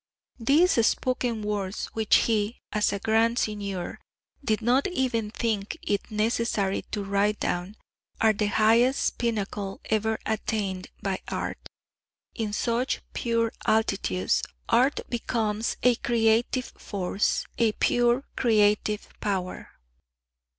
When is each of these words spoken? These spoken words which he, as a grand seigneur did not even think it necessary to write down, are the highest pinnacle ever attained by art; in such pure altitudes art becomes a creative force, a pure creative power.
These 0.39 0.83
spoken 0.87 1.43
words 1.43 1.85
which 1.93 2.15
he, 2.25 2.57
as 2.73 2.91
a 2.91 2.97
grand 2.97 3.37
seigneur 3.37 3.99
did 4.43 4.59
not 4.63 4.87
even 4.87 5.29
think 5.29 5.77
it 5.83 6.09
necessary 6.09 6.81
to 6.89 7.03
write 7.03 7.39
down, 7.39 7.75
are 8.19 8.33
the 8.33 8.47
highest 8.47 9.19
pinnacle 9.19 9.79
ever 9.91 10.17
attained 10.25 10.87
by 11.03 11.19
art; 11.27 11.59
in 12.33 12.51
such 12.51 13.01
pure 13.13 13.51
altitudes 13.67 14.41
art 14.69 15.01
becomes 15.07 15.77
a 15.83 15.93
creative 15.93 16.73
force, 16.79 17.45
a 17.59 17.71
pure 17.73 18.23
creative 18.35 19.07
power. 19.19 19.69